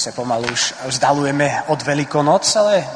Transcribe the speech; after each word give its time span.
se 0.00 0.12
pomalu 0.12 0.48
už 0.52 0.74
vzdalujeme 0.86 1.62
od 1.66 1.82
Velikonoc, 1.82 2.56
ale 2.56 2.88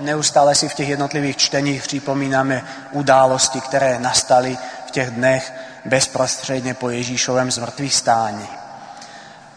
neustále 0.00 0.54
si 0.54 0.68
v 0.68 0.74
těch 0.74 0.88
jednotlivých 0.88 1.36
čteních 1.36 1.82
připomínáme 1.82 2.64
události, 2.92 3.60
které 3.60 3.98
nastaly 3.98 4.58
v 4.86 4.90
těch 4.90 5.10
dnech 5.10 5.52
bezprostředně 5.84 6.74
po 6.74 6.90
Ježíšovém 6.90 7.50
zmrtvých 7.50 7.94
stání. 7.94 8.48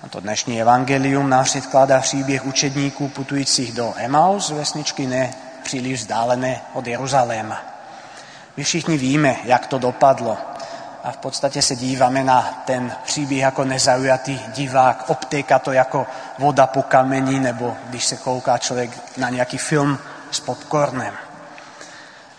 A 0.03 0.07
to 0.07 0.19
dnešní 0.19 0.61
evangelium 0.61 1.29
nám 1.29 1.43
předkládá 1.43 1.99
příběh 1.99 2.45
učedníků 2.45 3.07
putujících 3.07 3.73
do 3.73 3.93
Emaus, 3.97 4.49
vesničky 4.49 5.07
ne 5.07 5.33
příliš 5.63 5.99
vzdálené 5.99 6.61
od 6.73 6.87
Jeruzaléma. 6.87 7.61
My 8.57 8.63
všichni 8.63 8.97
víme, 8.97 9.35
jak 9.43 9.67
to 9.67 9.79
dopadlo 9.79 10.37
a 11.05 11.11
v 11.11 11.17
podstatě 11.17 11.61
se 11.61 11.75
díváme 11.75 12.23
na 12.23 12.63
ten 12.65 12.91
příběh 13.03 13.41
jako 13.41 13.65
nezaujatý 13.65 14.39
divák, 14.47 15.09
obtéká 15.09 15.59
to 15.59 15.71
jako 15.71 16.07
voda 16.39 16.67
po 16.67 16.81
kameni, 16.81 17.39
nebo 17.39 17.77
když 17.89 18.05
se 18.05 18.17
kouká 18.17 18.57
člověk 18.57 19.17
na 19.17 19.29
nějaký 19.29 19.57
film 19.57 19.99
s 20.31 20.39
popcornem. 20.39 21.13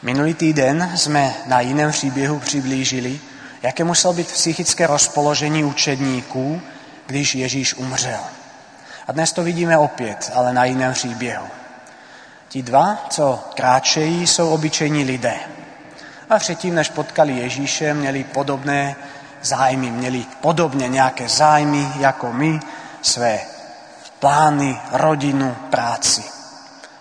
Minulý 0.02 0.34
týden 0.34 0.92
jsme 0.94 1.34
na 1.46 1.60
jiném 1.60 1.91
příběhu 1.91 2.38
přiblížili, 2.38 3.20
jaké 3.62 3.84
muselo 3.84 4.14
být 4.14 4.32
psychické 4.32 4.86
rozpoložení 4.86 5.64
učedníků, 5.64 6.60
když 7.06 7.34
Ježíš 7.34 7.74
umřel. 7.74 8.20
A 9.08 9.12
dnes 9.12 9.33
to 9.33 9.42
vidíme 9.42 9.78
opět, 9.78 10.30
ale 10.34 10.52
na 10.52 10.64
jiném 10.64 10.92
příběhu. 10.92 11.46
Ti 12.48 12.62
dva, 12.62 13.06
co 13.10 13.44
kráčejí, 13.55 14.27
jsou 14.27 14.50
obyčejní 14.50 15.05
lidé. 15.05 15.36
A 16.30 16.38
předtím, 16.38 16.74
než 16.74 16.88
potkali 16.88 17.32
Ježíše, 17.32 17.94
měli 17.94 18.24
podobné 18.24 18.96
zájmy, 19.42 19.90
měli 19.90 20.24
podobně 20.40 20.88
nějaké 20.88 21.28
zájmy 21.28 21.88
jako 21.98 22.32
my, 22.32 22.60
své 23.02 23.40
plány, 24.18 24.80
rodinu, 24.92 25.56
práci. 25.70 26.22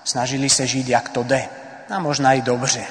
Snažili 0.04 0.50
se 0.50 0.68
žít, 0.68 0.88
jak 0.88 1.10
to 1.10 1.24
jde. 1.24 1.46
A 1.90 2.00
možná 2.00 2.34
i 2.34 2.42
dobře. 2.42 2.84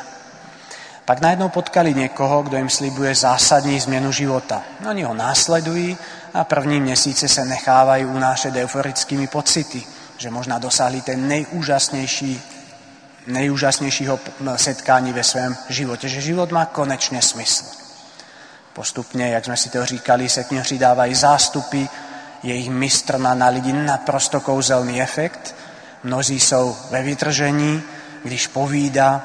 Pak 1.04 1.20
najednou 1.20 1.48
potkali 1.48 1.94
někoho, 1.94 2.42
kdo 2.42 2.56
jim 2.56 2.70
slibuje 2.70 3.14
zásadní 3.14 3.80
změnu 3.80 4.12
života. 4.12 4.62
Oni 4.90 5.02
ho 5.02 5.14
následují 5.14 5.98
a 6.34 6.44
první 6.44 6.80
měsíce 6.80 7.28
se 7.28 7.44
nechávají 7.44 8.04
unášet 8.04 8.56
euforickými 8.56 9.26
pocity, 9.26 9.82
že 10.18 10.30
možná 10.30 10.58
dosáhli 10.58 11.00
ten 11.00 11.28
nejúžasnější, 11.28 12.42
nejúžasnějšího 13.26 14.20
setkání 14.56 15.12
ve 15.12 15.24
svém 15.24 15.56
životě, 15.68 16.08
že 16.08 16.20
život 16.20 16.52
má 16.52 16.64
konečně 16.64 17.22
smysl. 17.22 17.64
Postupně, 18.72 19.28
jak 19.28 19.44
jsme 19.44 19.56
si 19.56 19.70
to 19.70 19.86
říkali, 19.86 20.28
se 20.28 20.44
k 20.44 20.50
něm 20.50 20.62
přidávají 20.62 21.14
zástupy, 21.14 21.84
jejich 22.42 22.70
mistr 22.70 23.18
má 23.18 23.34
na 23.34 23.48
lidi 23.48 23.72
naprosto 23.72 24.40
kouzelný 24.40 25.02
efekt. 25.02 25.54
Mnozí 26.04 26.40
jsou 26.40 26.76
ve 26.90 27.02
vytržení, 27.02 27.82
když 28.24 28.46
povídá, 28.46 29.22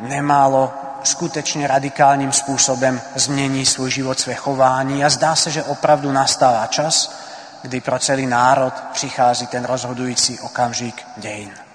nemálo 0.00 0.74
skutečně 1.04 1.66
radikálním 1.66 2.32
způsobem 2.32 3.00
změní 3.14 3.66
svůj 3.66 3.90
život, 3.90 4.20
své 4.20 4.34
chování 4.34 5.04
a 5.04 5.08
zdá 5.08 5.36
se, 5.36 5.50
že 5.50 5.62
opravdu 5.62 6.12
nastává 6.12 6.66
čas, 6.66 7.18
kdy 7.62 7.80
pro 7.80 7.98
celý 7.98 8.26
národ 8.26 8.74
přichází 8.92 9.46
ten 9.46 9.64
rozhodující 9.64 10.40
okamžik 10.40 11.02
dějin. 11.16 11.67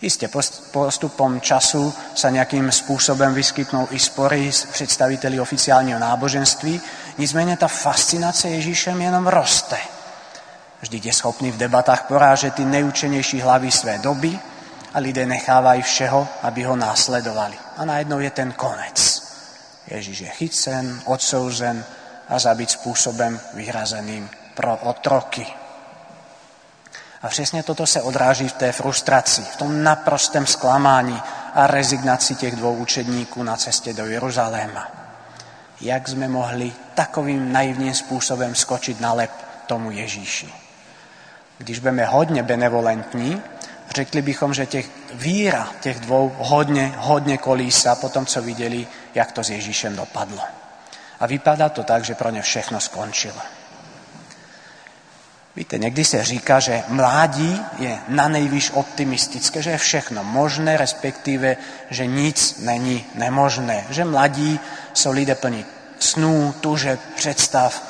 Jistě 0.00 0.28
postupem 0.72 1.40
času 1.40 1.94
se 2.14 2.30
nějakým 2.30 2.72
způsobem 2.72 3.34
vyskytnou 3.34 3.88
i 3.90 3.98
spory 3.98 4.52
s 4.52 4.64
představiteli 4.64 5.40
oficiálního 5.40 5.98
náboženství, 5.98 6.80
nicméně 7.18 7.56
ta 7.56 7.68
fascinace 7.68 8.48
Ježíšem 8.48 9.02
jenom 9.02 9.26
roste. 9.26 9.78
Vždyť 10.80 11.06
je 11.06 11.12
schopný 11.12 11.50
v 11.50 11.56
debatách 11.56 12.02
porážet 12.02 12.54
ty 12.54 12.64
nejučenější 12.64 13.40
hlavy 13.40 13.70
své 13.70 13.98
doby 13.98 14.38
a 14.94 14.98
lidé 14.98 15.26
nechávají 15.26 15.82
všeho, 15.82 16.28
aby 16.42 16.62
ho 16.62 16.76
následovali. 16.76 17.54
A 17.76 17.84
najednou 17.84 18.18
je 18.18 18.30
ten 18.30 18.52
konec. 18.52 19.22
Ježíš 19.86 20.18
je 20.18 20.28
chycen, 20.28 21.02
odsouzen 21.04 21.84
a 22.28 22.38
zabit 22.38 22.70
způsobem 22.70 23.40
vyhrazeným 23.54 24.30
pro 24.54 24.76
otroky. 24.76 25.46
A 27.22 27.28
přesně 27.28 27.62
toto 27.62 27.86
se 27.86 28.02
odráží 28.02 28.48
v 28.48 28.52
té 28.52 28.72
frustraci, 28.72 29.42
v 29.42 29.56
tom 29.56 29.82
naprostém 29.82 30.46
zklamání 30.46 31.22
a 31.54 31.66
rezignaci 31.66 32.34
těch 32.34 32.56
dvou 32.56 32.74
učedníků 32.74 33.42
na 33.42 33.56
cestě 33.56 33.92
do 33.92 34.06
Jeruzaléma. 34.06 34.88
Jak 35.80 36.08
jsme 36.08 36.28
mohli 36.28 36.72
takovým 36.94 37.52
naivním 37.52 37.94
způsobem 37.94 38.54
skočit 38.54 39.00
na 39.00 39.12
lep 39.12 39.30
tomu 39.66 39.90
Ježíši? 39.90 40.52
Když 41.58 41.78
budeme 41.78 42.04
hodně 42.04 42.42
benevolentní, 42.42 43.42
řekli 43.94 44.22
bychom, 44.22 44.54
že 44.54 44.66
těch 44.66 44.90
víra 45.12 45.68
těch 45.80 46.00
dvou 46.00 46.32
hodně, 46.38 46.94
hodně 46.96 47.38
kolísa 47.38 47.94
po 47.94 48.08
tom, 48.08 48.26
co 48.26 48.42
viděli, 48.42 48.86
jak 49.14 49.32
to 49.32 49.44
s 49.44 49.50
Ježíšem 49.50 49.96
dopadlo. 49.96 50.42
A 51.20 51.26
vypadá 51.26 51.68
to 51.68 51.82
tak, 51.82 52.04
že 52.04 52.14
pro 52.14 52.30
ně 52.30 52.42
všechno 52.42 52.80
skončilo. 52.80 53.40
Víte, 55.56 55.78
někdy 55.78 56.04
se 56.04 56.24
říká, 56.24 56.60
že 56.60 56.82
mládí 56.88 57.62
je 57.78 57.98
na 58.08 58.28
nejvíc 58.28 58.70
optimistické, 58.74 59.62
že 59.62 59.70
je 59.70 59.78
všechno 59.78 60.24
možné, 60.24 60.76
respektive, 60.76 61.56
že 61.90 62.06
nic 62.06 62.58
není 62.58 63.04
nemožné. 63.14 63.84
Že 63.90 64.04
mladí 64.04 64.60
jsou 64.94 65.12
lidé 65.12 65.34
plní 65.34 65.64
snů, 65.98 66.54
tužeb, 66.60 67.00
představ, 67.16 67.82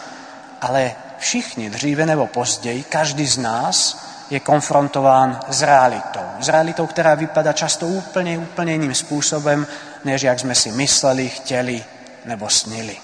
ale 0.60 0.92
všichni 1.18 1.70
dříve 1.70 2.06
nebo 2.06 2.26
později, 2.26 2.82
každý 2.82 3.26
z 3.26 3.38
nás 3.38 4.06
je 4.30 4.40
konfrontován 4.40 5.40
s 5.48 5.62
realitou. 5.62 6.26
S 6.40 6.48
realitou, 6.48 6.86
která 6.86 7.14
vypadá 7.14 7.52
často 7.52 7.86
úplně, 7.86 8.38
úplně 8.38 8.72
jiným 8.72 8.94
způsobem, 8.94 9.66
než 10.04 10.22
jak 10.22 10.40
jsme 10.40 10.54
si 10.54 10.72
mysleli, 10.72 11.28
chtěli 11.28 11.84
nebo 12.24 12.48
snili. 12.48 12.96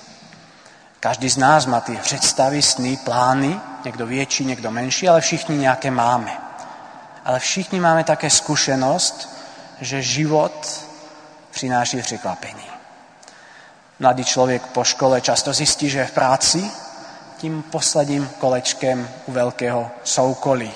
Každý 1.00 1.28
z 1.28 1.36
nás 1.36 1.66
má 1.66 1.80
ty 1.80 1.96
představy, 1.96 2.62
sny, 2.62 2.98
plány, 3.04 3.60
někdo 3.84 4.06
větší, 4.06 4.44
někdo 4.44 4.70
menší, 4.70 5.08
ale 5.08 5.20
všichni 5.20 5.56
nějaké 5.56 5.90
máme. 5.90 6.38
Ale 7.24 7.38
všichni 7.38 7.80
máme 7.80 8.04
také 8.04 8.30
zkušenost, 8.30 9.28
že 9.80 10.02
život 10.02 10.86
přináší 11.50 12.02
překvapení. 12.02 12.66
Mladý 13.98 14.24
člověk 14.24 14.66
po 14.66 14.84
škole 14.84 15.20
často 15.20 15.52
zjistí, 15.52 15.90
že 15.90 15.98
je 15.98 16.06
v 16.06 16.12
práci 16.12 16.70
tím 17.36 17.62
posledním 17.62 18.30
kolečkem 18.38 19.08
u 19.26 19.32
velkého 19.32 19.90
soukolí. 20.04 20.72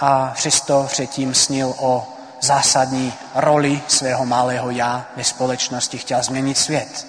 A 0.00 0.32
přesto 0.34 0.86
předtím 0.88 1.34
snil 1.34 1.74
o 1.78 2.08
zásadní 2.40 3.14
roli 3.34 3.82
svého 3.88 4.26
malého 4.26 4.70
já 4.70 5.06
ve 5.16 5.24
společnosti, 5.24 5.98
chtěl 5.98 6.22
změnit 6.22 6.58
svět. 6.58 7.06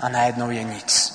A 0.00 0.08
najednou 0.08 0.50
je 0.50 0.64
nic. 0.64 1.07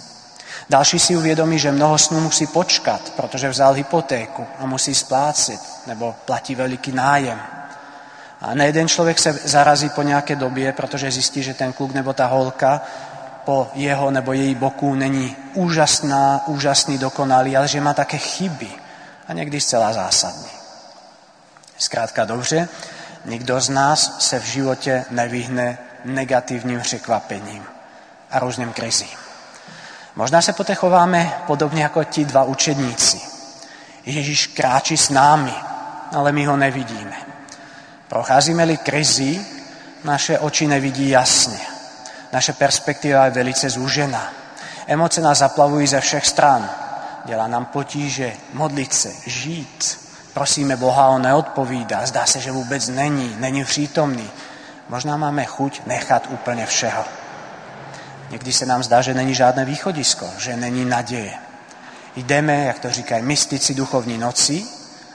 Další 0.70 1.00
si 1.00 1.18
uvědomí, 1.18 1.60
že 1.60 1.72
mnoho 1.72 1.98
snů 1.98 2.20
musí 2.20 2.48
počkat, 2.48 3.14
protože 3.16 3.50
vzal 3.50 3.74
hypotéku 3.74 4.48
a 4.60 4.66
musí 4.66 4.96
splácet, 4.96 5.60
nebo 5.88 6.16
platí 6.26 6.56
veliký 6.56 6.92
nájem. 6.92 7.42
A 8.42 8.54
nejeden 8.54 8.88
člověk 8.88 9.20
se 9.20 9.34
zarazí 9.34 9.90
po 9.90 10.02
nějaké 10.02 10.36
době, 10.36 10.72
protože 10.72 11.12
zjistí, 11.12 11.44
že 11.44 11.54
ten 11.54 11.74
kluk 11.74 11.94
nebo 11.94 12.14
ta 12.14 12.26
holka 12.26 12.82
po 13.46 13.72
jeho 13.74 14.12
nebo 14.12 14.34
její 14.34 14.56
boku 14.56 14.96
není 14.96 15.36
úžasná, 15.54 16.44
úžasný, 16.48 16.98
dokonalý, 16.98 17.58
ale 17.58 17.68
že 17.68 17.82
má 17.82 17.94
také 17.94 18.18
chyby 18.18 18.72
a 19.28 19.34
někdy 19.34 19.62
zcela 19.62 19.94
zásadní. 19.94 20.52
Zkrátka 21.78 22.26
dobře, 22.26 22.70
nikdo 23.26 23.62
z 23.62 23.70
nás 23.70 24.16
se 24.20 24.40
v 24.40 24.46
životě 24.46 25.06
nevyhne 25.10 25.78
negativním 26.06 26.82
překvapením 26.82 27.64
a 28.32 28.40
různým 28.40 28.74
krizím. 28.74 29.18
Možná 30.16 30.42
se 30.42 30.54
poté 30.54 30.76
chováme 30.76 31.34
podobně 31.48 31.84
jako 31.84 32.04
ti 32.04 32.26
dva 32.26 32.44
učedníci. 32.44 33.22
Ježíš 34.06 34.48
kráčí 34.48 34.98
s 34.98 35.10
námi, 35.10 35.54
ale 36.12 36.32
my 36.32 36.46
ho 36.46 36.58
nevidíme. 36.58 37.16
Procházíme-li 38.08 38.78
krizi, 38.78 39.46
naše 40.04 40.40
oči 40.40 40.68
nevidí 40.68 41.10
jasně. 41.10 41.60
Naše 42.34 42.54
perspektiva 42.54 43.26
je 43.26 43.32
velice 43.32 43.70
zúžená. 43.70 44.34
Emoce 44.88 45.22
nás 45.22 45.38
zaplavují 45.38 45.88
ze 45.88 46.02
všech 46.02 46.26
stran. 46.26 46.70
Dělá 47.26 47.48
nám 47.48 47.66
potíže 47.66 48.34
modlit 48.54 48.94
se, 48.94 49.12
žít. 49.26 50.00
Prosíme 50.34 50.76
Boha, 50.76 51.08
on 51.08 51.22
neodpovídá. 51.22 52.06
Zdá 52.06 52.26
se, 52.26 52.40
že 52.40 52.52
vůbec 52.52 52.88
není, 52.88 53.36
není 53.40 53.66
přítomný. 53.66 54.30
Možná 54.90 55.18
máme 55.18 55.46
chuť 55.46 55.82
nechat 55.86 56.28
úplně 56.30 56.66
všeho. 56.66 57.23
Někdy 58.34 58.54
se 58.54 58.66
nám 58.66 58.84
zdá, 58.84 59.02
že 59.02 59.14
není 59.14 59.36
žádné 59.36 59.66
východisko, 59.66 60.30
že 60.38 60.58
není 60.58 60.86
naděje. 60.86 61.34
Jdeme, 62.16 62.64
jak 62.66 62.80
to 62.80 62.90
říkají 62.90 63.24
mystici 63.24 63.74
duchovní 63.74 64.18
noci, 64.18 64.66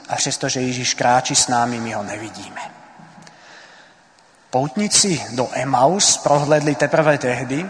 a 0.09 0.15
přestože 0.15 0.61
Ježíš 0.61 0.93
kráčí 0.93 1.35
s 1.35 1.47
námi, 1.47 1.79
my 1.79 1.93
ho 1.93 2.03
nevidíme. 2.03 2.61
Poutníci 4.49 5.21
do 5.31 5.49
Emaus 5.53 6.17
prohledli 6.17 6.75
teprve 6.75 7.17
tehdy, 7.17 7.65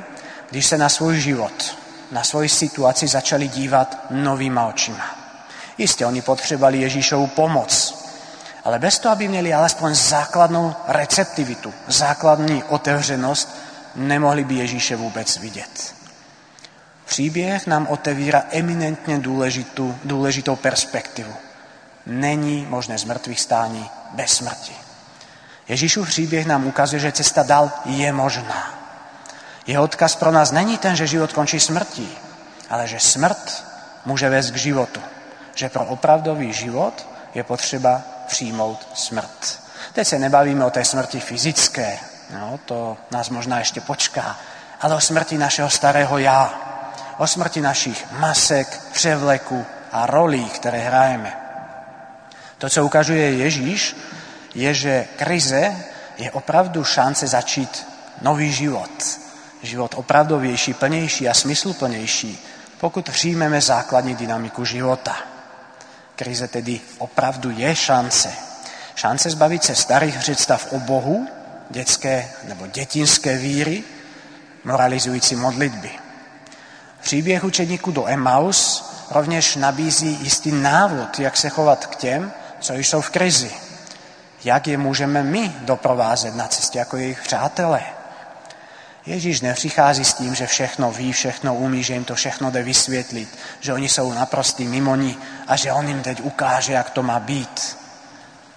když 0.50 0.66
se 0.66 0.78
na 0.78 0.90
svůj 0.90 1.20
život, 1.20 1.78
na 2.12 2.24
svoji 2.24 2.50
situaci 2.50 3.08
začali 3.08 3.48
dívat 3.48 3.98
novýma 4.10 4.68
očima. 4.68 5.06
Jistě, 5.78 6.06
oni 6.06 6.22
potřebovali 6.22 6.78
Ježíšovu 6.82 7.28
pomoc, 7.28 8.06
ale 8.64 8.80
bez 8.80 9.00
toho, 9.00 9.14
aby 9.14 9.28
měli 9.28 9.54
alespoň 9.54 9.96
základnou 9.96 10.76
receptivitu, 10.88 11.74
základní 11.88 12.64
otevřenost, 12.64 13.69
nemohli 13.96 14.44
by 14.44 14.56
Ježíše 14.56 14.96
vůbec 14.96 15.38
vidět. 15.38 15.96
Příběh 17.06 17.68
nám 17.68 17.88
otevírá 17.88 18.44
eminentně 18.52 19.20
důležitou, 19.20 19.96
důležitou 20.04 20.56
perspektivu. 20.56 21.34
Není 22.06 22.66
možné 22.70 22.98
z 22.98 23.04
mrtvých 23.04 23.40
stání 23.40 23.90
bez 24.12 24.32
smrti. 24.32 24.74
Ježíšův 25.68 26.08
příběh 26.08 26.46
nám 26.46 26.68
ukazuje, 26.68 27.00
že 27.00 27.12
cesta 27.12 27.44
dál 27.44 27.72
je 27.86 28.14
možná. 28.14 28.74
Jeho 29.68 29.84
odkaz 29.84 30.16
pro 30.16 30.32
nás 30.32 30.52
není 30.52 30.78
ten, 30.78 30.96
že 30.96 31.08
život 31.08 31.34
končí 31.34 31.60
smrtí, 31.60 32.18
ale 32.70 32.88
že 32.88 33.00
smrt 33.00 33.66
může 34.06 34.30
vést 34.30 34.52
k 34.52 34.56
životu. 34.56 35.02
Že 35.56 35.70
pro 35.70 35.86
opravdový 35.86 36.54
život 36.54 37.08
je 37.34 37.44
potřeba 37.44 38.02
přijmout 38.28 38.88
smrt. 38.94 39.64
Teď 39.94 40.08
se 40.08 40.20
nebavíme 40.20 40.66
o 40.66 40.70
té 40.70 40.86
smrti 40.86 41.20
fyzické, 41.20 42.00
no, 42.34 42.60
to 42.66 42.98
nás 43.12 43.30
možná 43.30 43.60
ještě 43.60 43.82
počká, 43.82 44.38
ale 44.82 44.96
o 44.96 45.02
smrti 45.02 45.38
našeho 45.38 45.70
starého 45.70 46.18
já, 46.18 46.54
o 47.18 47.28
smrti 47.28 47.62
našich 47.62 48.12
masek, 48.12 48.82
převleku 48.92 49.66
a 49.92 50.06
rolí, 50.06 50.46
které 50.46 50.80
hrajeme. 50.80 51.38
To, 52.58 52.70
co 52.70 52.86
ukazuje 52.86 53.34
Ježíš, 53.34 53.96
je, 54.56 54.74
že 54.74 55.08
krize 55.18 55.76
je 56.18 56.32
opravdu 56.32 56.84
šance 56.84 57.28
začít 57.28 57.88
nový 58.22 58.54
život. 58.54 59.20
Život 59.64 59.96
opravdovější, 59.98 60.74
plnější 60.74 61.30
a 61.30 61.34
smysluplnější, 61.34 62.46
pokud 62.80 63.10
přijmeme 63.10 63.62
základní 63.62 64.16
dynamiku 64.16 64.66
života. 64.66 65.18
Krize 66.16 66.48
tedy 66.48 66.82
opravdu 66.98 67.52
je 67.52 67.76
šance. 67.76 68.34
Šance 68.96 69.30
zbavit 69.30 69.64
se 69.64 69.76
starých 69.76 70.18
představ 70.18 70.74
o 70.74 70.80
Bohu, 70.80 71.28
dětské 71.70 72.30
nebo 72.44 72.68
dětinské 72.68 73.38
víry, 73.38 73.84
moralizující 74.64 75.36
modlitby. 75.36 75.92
Příběh 77.02 77.44
učeníků 77.44 77.92
do 77.92 78.08
Emmaus 78.08 78.92
rovněž 79.12 79.56
nabízí 79.56 80.18
jistý 80.22 80.52
návod, 80.52 81.20
jak 81.20 81.38
se 81.38 81.50
chovat 81.50 81.86
k 81.86 81.96
těm, 81.96 82.32
co 82.60 82.74
jsou 82.74 83.02
v 83.02 83.10
krizi. 83.10 83.52
Jak 84.44 84.68
je 84.68 84.78
můžeme 84.78 85.24
my 85.24 85.52
doprovázet 85.60 86.36
na 86.36 86.48
cestě 86.48 86.80
jako 86.80 86.98
jejich 86.98 87.22
přátelé. 87.22 87.82
Ježíš 89.06 89.42
nepřichází 89.42 90.06
s 90.06 90.14
tím, 90.14 90.36
že 90.36 90.48
všechno 90.48 90.92
ví, 90.92 91.14
všechno 91.14 91.56
umí, 91.56 91.84
že 91.84 91.94
jim 91.94 92.06
to 92.06 92.16
všechno 92.16 92.52
jde 92.52 92.64
vysvětlit, 92.64 93.38
že 93.60 93.74
oni 93.74 93.90
jsou 93.90 94.14
naprostý 94.14 94.68
mimoni 94.68 95.18
a 95.48 95.56
že 95.56 95.72
on 95.72 95.88
jim 95.88 96.02
teď 96.02 96.22
ukáže, 96.22 96.74
jak 96.74 96.90
to 96.90 97.04
má 97.04 97.20
být. 97.20 97.78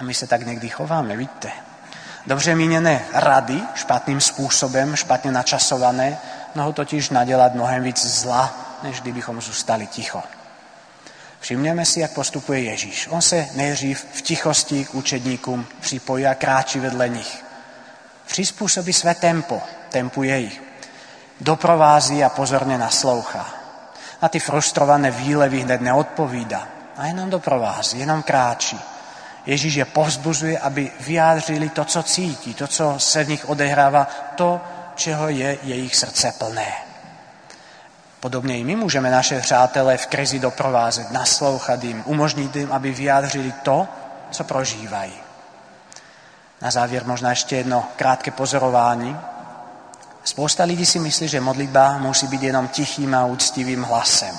A 0.00 0.04
my 0.04 0.14
se 0.14 0.26
tak 0.26 0.46
někdy 0.46 0.68
chováme, 0.68 1.16
víte. 1.16 1.50
Dobře 2.26 2.54
míněné 2.54 3.04
rady 3.12 3.62
špatným 3.74 4.20
způsobem, 4.20 4.96
špatně 4.96 5.32
načasované, 5.32 6.18
mohou 6.54 6.72
totiž 6.72 7.10
nadělat 7.10 7.54
mnohem 7.54 7.82
víc 7.82 8.06
zla, 8.06 8.54
než 8.82 9.00
kdybychom 9.00 9.40
zůstali 9.40 9.86
ticho. 9.86 10.22
Všimněme 11.40 11.84
si, 11.84 12.00
jak 12.00 12.10
postupuje 12.10 12.62
Ježíš. 12.62 13.08
On 13.10 13.22
se 13.22 13.48
nejdřív 13.54 14.06
v 14.12 14.22
tichosti 14.22 14.84
k 14.84 14.94
učedníkům 14.94 15.66
připojí 15.80 16.26
a 16.26 16.34
kráčí 16.34 16.80
vedle 16.80 17.08
nich. 17.08 17.44
Přizpůsobí 18.26 18.92
své 18.92 19.14
tempo, 19.14 19.62
tempu 19.88 20.22
jejich. 20.22 20.62
Doprovází 21.40 22.24
a 22.24 22.28
pozorně 22.28 22.78
naslouchá. 22.78 23.46
Na 24.22 24.28
ty 24.28 24.38
frustrované 24.38 25.10
výlevy 25.10 25.60
hned 25.60 25.80
neodpovídá. 25.80 26.68
A 26.96 27.06
jenom 27.06 27.30
doprovází, 27.30 27.98
jenom 27.98 28.22
kráčí. 28.22 28.80
Ježíš 29.46 29.74
je 29.74 29.84
povzbuzuje, 29.84 30.58
aby 30.58 30.90
vyjádřili 31.00 31.68
to, 31.68 31.84
co 31.84 32.02
cítí, 32.02 32.54
to, 32.54 32.66
co 32.66 32.94
se 32.98 33.24
v 33.24 33.28
nich 33.28 33.48
odehrává, 33.48 34.08
to, 34.34 34.60
čeho 34.94 35.28
je 35.28 35.58
jejich 35.62 35.96
srdce 35.96 36.32
plné. 36.38 36.72
Podobně 38.20 38.58
i 38.58 38.64
my 38.64 38.76
můžeme 38.76 39.10
naše 39.10 39.40
přátelé 39.40 39.96
v 39.96 40.06
krizi 40.06 40.38
doprovázet, 40.38 41.10
naslouchat 41.10 41.84
jim, 41.84 42.02
umožnit 42.06 42.56
jim, 42.56 42.72
aby 42.72 42.90
vyjádřili 42.90 43.52
to, 43.62 43.88
co 44.30 44.44
prožívají. 44.44 45.12
Na 46.60 46.70
závěr 46.70 47.06
možná 47.06 47.30
ještě 47.30 47.56
jedno 47.56 47.84
krátké 47.96 48.30
pozorování. 48.30 49.16
Spousta 50.24 50.64
lidí 50.64 50.86
si 50.86 50.98
myslí, 50.98 51.28
že 51.28 51.40
modlitba 51.40 51.98
musí 51.98 52.26
být 52.26 52.42
jenom 52.42 52.68
tichým 52.68 53.14
a 53.14 53.24
úctivým 53.24 53.82
hlasem. 53.82 54.36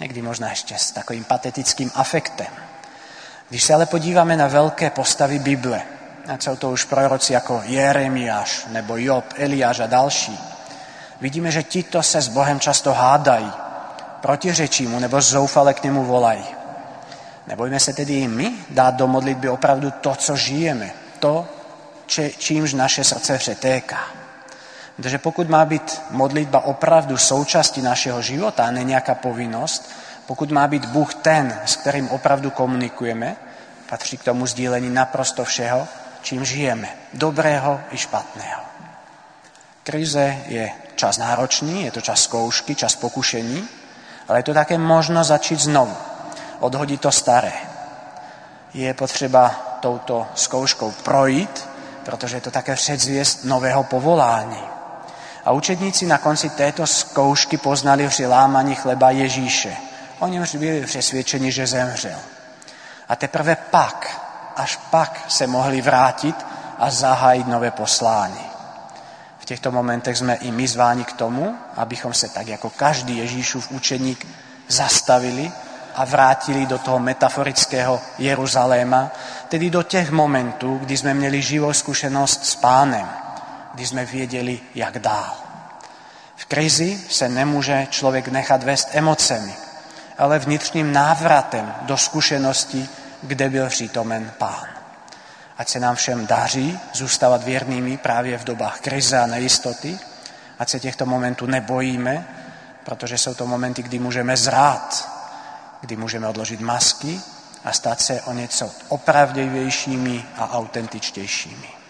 Někdy 0.00 0.22
možná 0.22 0.48
ještě 0.48 0.78
s 0.78 0.90
takovým 0.90 1.24
patetickým 1.24 1.90
afektem. 1.94 2.65
Když 3.48 3.64
se 3.64 3.74
ale 3.74 3.86
podíváme 3.86 4.36
na 4.36 4.46
velké 4.46 4.90
postavy 4.90 5.38
Bible, 5.38 5.82
a 6.28 6.38
jsou 6.40 6.56
to 6.56 6.70
už 6.70 6.84
proroci 6.84 7.32
jako 7.32 7.62
Jeremiáš 7.64 8.66
nebo 8.68 8.96
Job, 8.96 9.24
Eliáš 9.36 9.80
a 9.80 9.86
další, 9.86 10.38
vidíme, 11.20 11.50
že 11.50 11.62
tito 11.62 12.02
se 12.02 12.20
s 12.20 12.28
Bohem 12.28 12.60
často 12.60 12.92
hádají, 12.92 13.52
protiřečí 14.20 14.86
mu 14.86 14.98
nebo 14.98 15.20
zoufale 15.20 15.74
k 15.74 15.82
němu 15.82 16.04
volají. 16.04 16.44
Nebojme 17.46 17.80
se 17.80 17.92
tedy 17.92 18.12
i 18.12 18.28
my 18.28 18.52
dát 18.70 18.94
do 18.94 19.06
modlitby 19.06 19.48
opravdu 19.48 19.90
to, 19.90 20.14
co 20.14 20.36
žijeme, 20.36 20.90
to, 21.18 21.48
či, 22.06 22.34
čímž 22.38 22.74
naše 22.74 23.04
srdce 23.04 23.38
přetéká. 23.38 23.98
Protože 24.96 25.18
pokud 25.18 25.48
má 25.48 25.64
být 25.64 26.02
modlitba 26.10 26.64
opravdu 26.64 27.16
součástí 27.16 27.82
našeho 27.82 28.22
života 28.22 28.66
a 28.66 28.70
ne 28.70 28.84
nějaká 28.84 29.14
povinnost, 29.14 29.90
pokud 30.26 30.50
má 30.50 30.68
být 30.68 30.84
Bůh 30.84 31.14
ten, 31.14 31.60
s 31.64 31.76
kterým 31.76 32.08
opravdu 32.08 32.50
komunikujeme, 32.50 33.36
patří 33.88 34.16
k 34.16 34.24
tomu 34.24 34.46
sdílení 34.46 34.90
naprosto 34.90 35.44
všeho, 35.44 35.88
čím 36.22 36.44
žijeme, 36.44 36.88
dobrého 37.14 37.80
i 37.90 37.96
špatného. 37.96 38.62
Krize 39.82 40.36
je 40.46 40.70
čas 40.96 41.18
náročný, 41.18 41.84
je 41.84 41.90
to 41.90 42.00
čas 42.00 42.22
zkoušky, 42.22 42.74
čas 42.74 42.94
pokušení, 42.94 43.68
ale 44.28 44.38
je 44.38 44.42
to 44.42 44.54
také 44.54 44.78
možno 44.78 45.24
začít 45.24 45.60
znovu, 45.60 45.96
odhodit 46.60 47.00
to 47.00 47.12
staré. 47.12 47.52
Je 48.74 48.94
potřeba 48.94 49.78
touto 49.80 50.26
zkouškou 50.34 50.90
projít, 50.90 51.68
protože 52.04 52.36
je 52.36 52.40
to 52.40 52.50
také 52.50 52.74
předzvěst 52.74 53.44
nového 53.44 53.84
povolání. 53.84 54.62
A 55.44 55.52
učedníci 55.52 56.06
na 56.06 56.18
konci 56.18 56.50
této 56.50 56.86
zkoušky 56.86 57.56
poznali 57.56 58.08
při 58.08 58.26
lámaní 58.26 58.74
chleba 58.74 59.10
Ježíše. 59.10 59.76
O 60.18 60.28
něm 60.28 60.44
byli 60.58 60.86
přesvědčeni, 60.86 61.52
že 61.52 61.66
zemřel. 61.66 62.18
A 63.08 63.16
teprve 63.16 63.56
pak, 63.56 64.20
až 64.56 64.76
pak 64.76 65.24
se 65.28 65.46
mohli 65.46 65.80
vrátit 65.80 66.46
a 66.78 66.90
zahájit 66.90 67.46
nové 67.46 67.70
poslání. 67.70 68.46
V 69.38 69.44
těchto 69.44 69.72
momentech 69.72 70.16
jsme 70.16 70.34
i 70.34 70.50
my 70.50 70.68
zváni 70.68 71.04
k 71.04 71.12
tomu, 71.12 71.54
abychom 71.76 72.14
se 72.14 72.28
tak 72.28 72.46
jako 72.46 72.70
každý 72.70 73.18
Ježíšův 73.18 73.70
učeník 73.70 74.26
zastavili 74.68 75.52
a 75.94 76.04
vrátili 76.04 76.66
do 76.66 76.78
toho 76.78 76.98
metaforického 76.98 78.00
Jeruzaléma, 78.18 79.10
tedy 79.48 79.70
do 79.70 79.82
těch 79.82 80.10
momentů, 80.10 80.78
kdy 80.78 80.96
jsme 80.96 81.14
měli 81.14 81.42
živou 81.42 81.72
zkušenost 81.72 82.46
s 82.46 82.54
pánem, 82.56 83.08
kdy 83.74 83.86
jsme 83.86 84.04
věděli, 84.04 84.60
jak 84.74 84.98
dál. 84.98 85.36
V 86.36 86.44
krizi 86.44 87.00
se 87.10 87.28
nemůže 87.28 87.86
člověk 87.90 88.28
nechat 88.28 88.62
vést 88.62 88.88
emocemi, 88.92 89.54
ale 90.18 90.38
vnitřním 90.38 90.92
návratem 90.92 91.74
do 91.82 91.96
zkušenosti, 91.96 92.88
kde 93.22 93.48
byl 93.48 93.68
přítomen 93.68 94.32
pán. 94.38 94.66
Ať 95.58 95.68
se 95.68 95.80
nám 95.80 95.96
všem 95.96 96.26
daří 96.26 96.80
zůstávat 96.92 97.44
věrnými 97.44 97.96
právě 97.96 98.38
v 98.38 98.44
dobách 98.44 98.80
krize 98.80 99.18
a 99.18 99.26
nejistoty, 99.26 99.98
ať 100.58 100.68
se 100.68 100.80
těchto 100.80 101.06
momentů 101.06 101.46
nebojíme, 101.46 102.26
protože 102.84 103.18
jsou 103.18 103.34
to 103.34 103.46
momenty, 103.46 103.82
kdy 103.82 103.98
můžeme 103.98 104.36
zrát, 104.36 105.08
kdy 105.80 105.96
můžeme 105.96 106.28
odložit 106.28 106.60
masky 106.60 107.20
a 107.64 107.72
stát 107.72 108.00
se 108.00 108.22
o 108.22 108.32
něco 108.32 108.70
opravdivějšími 108.88 110.24
a 110.36 110.50
autentičtějšími. 110.52 111.85